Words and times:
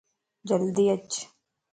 جلدي 0.49 0.85
اچ 0.93 1.11